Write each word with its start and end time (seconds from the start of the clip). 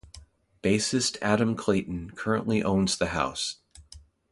Bassist 0.63 1.17
Adam 1.21 1.55
Clayton 1.55 2.13
currently 2.15 2.63
owns 2.63 2.97
the 2.97 3.09
house. 3.09 3.57